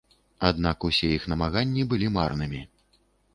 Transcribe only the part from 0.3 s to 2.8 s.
Аднак усе іх намаганні былі марнымі.